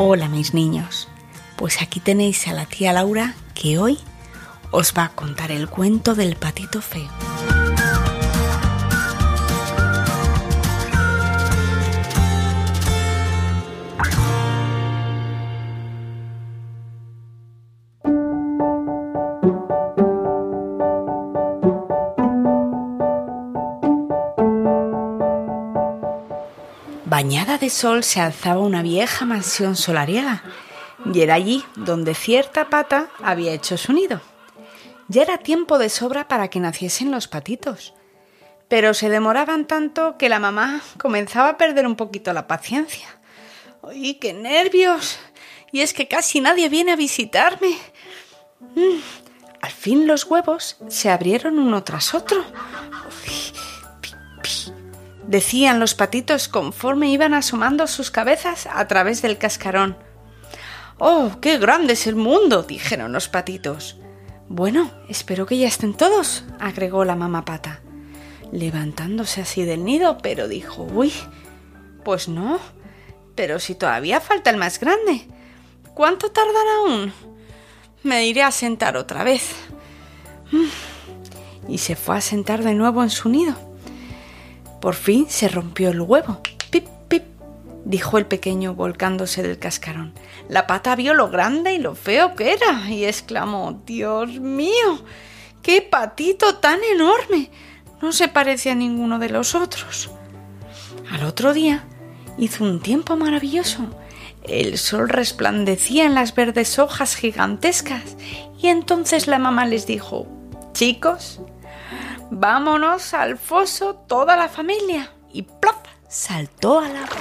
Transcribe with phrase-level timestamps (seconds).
[0.00, 1.08] Hola mis niños,
[1.56, 3.98] pues aquí tenéis a la tía Laura que hoy
[4.70, 7.10] os va a contar el cuento del patito feo.
[27.08, 30.42] Bañada de sol se alzaba una vieja mansión solariega,
[31.10, 34.20] y era allí donde cierta pata había hecho su nido.
[35.08, 37.94] Ya era tiempo de sobra para que naciesen los patitos,
[38.68, 43.08] pero se demoraban tanto que la mamá comenzaba a perder un poquito la paciencia.
[43.82, 45.18] ¡Ay, qué nervios!
[45.72, 47.70] Y es que casi nadie viene a visitarme.
[48.74, 48.98] Mm,
[49.62, 52.44] al fin los huevos se abrieron uno tras otro
[55.28, 59.96] decían los patitos conforme iban asomando sus cabezas a través del cascarón.
[60.98, 62.62] ¡Oh, qué grande es el mundo!
[62.62, 63.96] dijeron los patitos.
[64.48, 67.82] Bueno, espero que ya estén todos, agregó la mamá pata,
[68.50, 71.12] levantándose así del nido, pero dijo, uy,
[72.02, 72.58] pues no,
[73.34, 75.28] pero si todavía falta el más grande.
[75.92, 77.12] ¿Cuánto tardará aún?
[78.02, 79.54] Me iré a sentar otra vez.
[80.50, 81.72] Mm.
[81.72, 83.67] Y se fue a sentar de nuevo en su nido.
[84.80, 86.40] Por fin se rompió el huevo.
[86.70, 87.24] Pip, pip,
[87.84, 90.12] dijo el pequeño volcándose del cascarón.
[90.48, 95.02] La pata vio lo grande y lo feo que era y exclamó Dios mío.
[95.62, 97.50] ¡Qué patito tan enorme!
[98.00, 100.10] No se parece a ninguno de los otros.
[101.10, 101.84] Al otro día
[102.38, 103.86] hizo un tiempo maravilloso.
[104.42, 108.16] El sol resplandecía en las verdes hojas gigantescas
[108.60, 110.26] y entonces la mamá les dijo
[110.72, 111.40] Chicos,
[112.30, 115.12] Vámonos al foso toda la familia.
[115.32, 115.86] Y ¡plop!
[116.08, 117.16] saltó al agua.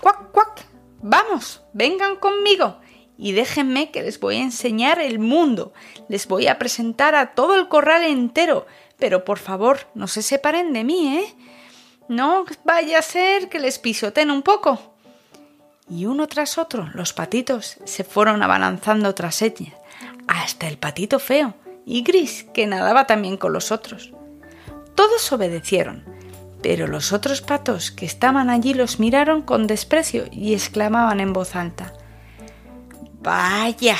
[0.00, 0.66] ¡Cuac, cuac!
[1.02, 2.78] Vamos, vengan conmigo
[3.16, 5.72] y déjenme que les voy a enseñar el mundo.
[6.08, 8.66] Les voy a presentar a todo el corral entero.
[8.98, 11.34] Pero por favor, no se separen de mí, ¿eh?
[12.08, 14.94] No vaya a ser que les pisoten un poco.
[15.88, 19.74] Y uno tras otro, los patitos se fueron abalanzando tras ella,
[20.26, 21.54] hasta el patito feo,
[21.86, 24.12] y Gris, que nadaba también con los otros.
[24.94, 26.04] Todos obedecieron,
[26.62, 31.56] pero los otros patos que estaban allí los miraron con desprecio y exclamaban en voz
[31.56, 31.92] alta
[33.24, 33.96] Vaya,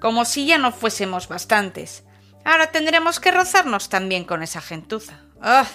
[0.00, 2.04] como si ya no fuésemos bastantes.
[2.44, 5.20] Ahora tendremos que rozarnos también con esa gentuza.
[5.42, 5.66] ¡Ah!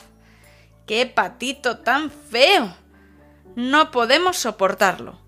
[0.87, 2.73] ¡Qué patito tan feo!
[3.57, 5.19] No podemos soportarlo.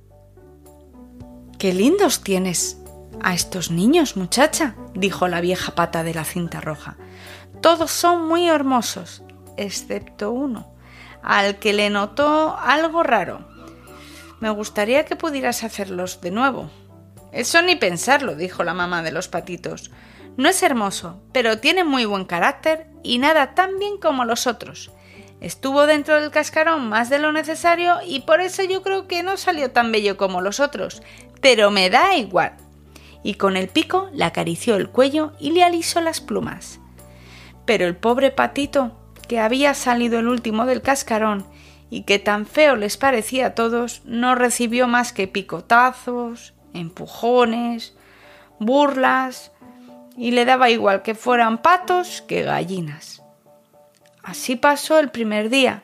[1.59, 2.77] ¡Qué lindos tienes!
[3.21, 6.97] A estos niños, muchacha, dijo la vieja pata de la cinta roja.
[7.61, 9.23] Todos son muy hermosos,
[9.57, 10.71] excepto uno,
[11.23, 13.47] al que le notó algo raro.
[14.39, 16.69] Me gustaría que pudieras hacerlos de nuevo.
[17.31, 19.91] Eso ni pensarlo, dijo la mamá de los patitos.
[20.37, 24.91] No es hermoso, pero tiene muy buen carácter y nada tan bien como los otros.
[25.41, 29.37] Estuvo dentro del cascarón más de lo necesario y por eso yo creo que no
[29.37, 31.01] salió tan bello como los otros.
[31.41, 32.55] Pero me da igual
[33.25, 36.79] y con el pico le acarició el cuello y le alisó las plumas.
[37.65, 38.95] Pero el pobre patito,
[39.27, 41.43] que había salido el último del cascarón
[41.89, 47.95] y que tan feo les parecía a todos, no recibió más que picotazos, empujones,
[48.59, 49.51] burlas,
[50.15, 53.23] y le daba igual que fueran patos que gallinas.
[54.21, 55.81] Así pasó el primer día,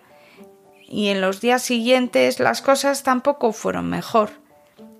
[0.88, 4.41] y en los días siguientes las cosas tampoco fueron mejor.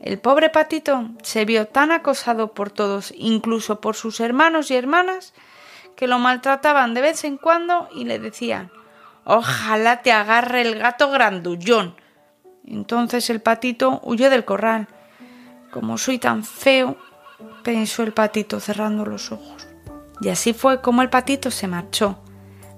[0.02, 5.34] El pobre patito se vio tan acosado por todos, incluso por sus hermanos y hermanas,
[5.96, 8.72] que lo maltrataban de vez en cuando y le decían
[9.26, 11.96] Ojalá te agarre el gato grandullón.
[12.66, 14.88] Entonces el patito huyó del corral.
[15.70, 16.98] Como soy tan feo,
[17.64, 19.68] pensó el patito cerrando los ojos.
[20.22, 22.18] Y así fue como el patito se marchó.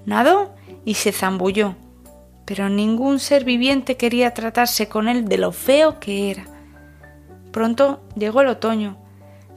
[0.04, 0.54] Nadó
[0.84, 1.76] y se zambulló.
[2.44, 6.53] Pero ningún ser viviente quería tratarse con él de lo feo que era.
[7.54, 8.96] Pronto llegó el otoño.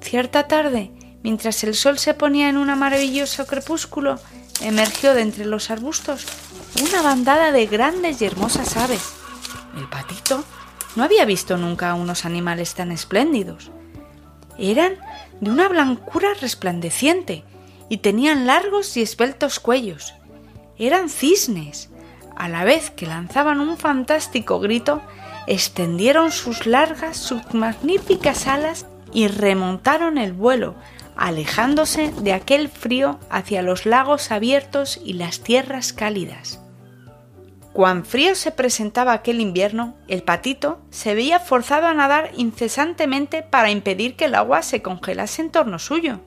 [0.02, 0.92] Cierta tarde,
[1.24, 4.20] mientras el sol se ponía en un maravilloso crepúsculo,
[4.62, 6.28] emergió de entre los arbustos
[6.80, 9.02] una bandada de grandes y hermosas aves.
[9.76, 10.44] El patito
[10.96, 13.72] no había visto nunca unos animales tan espléndidos.
[14.60, 14.94] Eran
[15.42, 17.46] de una blancura resplandeciente
[17.90, 20.14] y tenían largos y esbeltos cuellos.
[20.78, 21.90] Eran cisnes,
[22.36, 25.02] a la vez que lanzaban un fantástico grito
[25.48, 30.76] extendieron sus largas, sus magníficas alas y remontaron el vuelo,
[31.16, 36.60] alejándose de aquel frío hacia los lagos abiertos y las tierras cálidas.
[37.74, 43.70] Cuán frío se presentaba aquel invierno, el patito se veía forzado a nadar incesantemente para
[43.70, 46.20] impedir que el agua se congelase en torno suyo.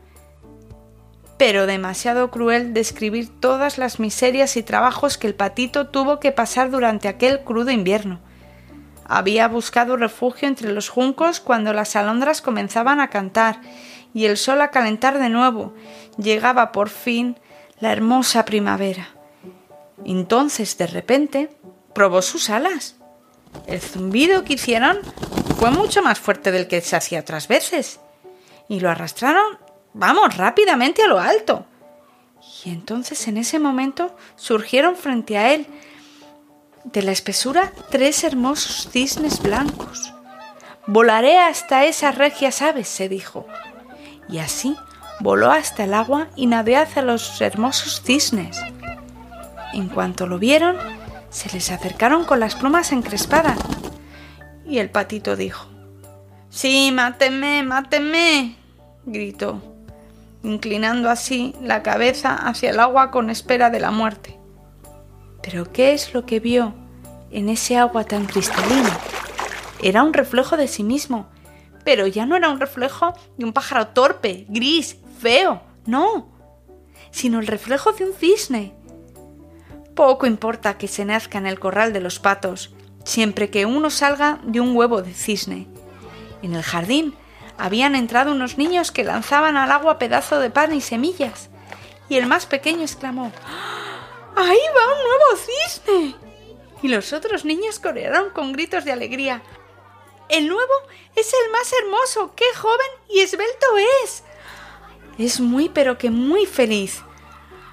[1.38, 6.70] Pero demasiado cruel describir todas las miserias y trabajos que el patito tuvo que pasar
[6.70, 8.20] durante aquel crudo invierno.
[9.12, 13.60] Había buscado refugio entre los juncos cuando las alondras comenzaban a cantar
[14.14, 15.74] y el sol a calentar de nuevo.
[16.16, 17.36] Llegaba por fin
[17.80, 19.08] la hermosa primavera.
[20.04, 21.50] Entonces, de repente,
[21.92, 22.94] probó sus alas.
[23.66, 25.00] El zumbido que hicieron
[25.58, 27.98] fue mucho más fuerte del que se hacía otras veces.
[28.68, 29.58] Y lo arrastraron,
[29.92, 31.66] vamos, rápidamente a lo alto.
[32.64, 35.66] Y entonces en ese momento surgieron frente a él,
[36.84, 40.12] de la espesura, tres hermosos cisnes blancos.
[40.86, 43.46] Volaré hasta esas regias aves, se dijo.
[44.28, 44.76] Y así
[45.20, 48.58] voló hasta el agua y nadé hacia los hermosos cisnes.
[49.72, 50.76] En cuanto lo vieron,
[51.28, 53.58] se les acercaron con las plumas encrespadas.
[54.66, 55.66] Y el patito dijo,
[56.48, 58.56] Sí, mátenme, mátenme,
[59.04, 59.62] gritó,
[60.42, 64.39] inclinando así la cabeza hacia el agua con espera de la muerte.
[65.42, 66.74] Pero ¿qué es lo que vio
[67.30, 68.98] en ese agua tan cristalina?
[69.82, 71.28] Era un reflejo de sí mismo,
[71.84, 76.28] pero ya no era un reflejo de un pájaro torpe, gris, feo, no,
[77.10, 78.74] sino el reflejo de un cisne,
[79.94, 82.72] poco importa que se nazca en el corral de los patos,
[83.04, 85.66] siempre que uno salga de un huevo de cisne.
[86.42, 87.14] En el jardín
[87.58, 91.50] habían entrado unos niños que lanzaban al agua pedazo de pan y semillas,
[92.08, 93.30] y el más pequeño exclamó
[94.40, 96.14] ¡Ahí va un nuevo cisne!
[96.82, 99.42] Y los otros niños corearon con gritos de alegría
[100.28, 100.72] El nuevo
[101.14, 103.66] es el más hermoso, qué joven y esbelto
[104.04, 104.22] es.
[105.18, 107.02] Es muy pero que muy feliz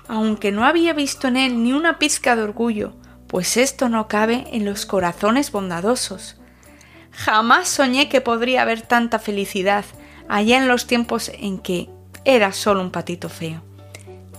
[0.07, 2.93] aunque no había visto en él ni una pizca de orgullo,
[3.27, 6.37] pues esto no cabe en los corazones bondadosos.
[7.11, 9.83] Jamás soñé que podría haber tanta felicidad
[10.29, 11.89] allá en los tiempos en que
[12.25, 13.61] era solo un patito feo.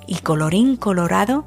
[0.06, 1.46] Y colorín colorado,